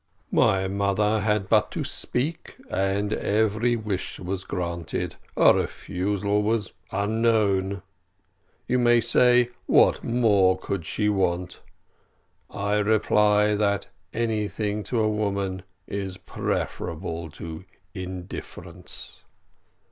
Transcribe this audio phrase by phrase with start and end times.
[0.31, 7.83] My mother had but to speak, and every wish was granted a refusal was unknown.
[8.67, 10.01] You may say, what
[10.61, 11.61] could she want
[12.49, 19.23] more; I reply, that anything to a woman is preferable to indifference.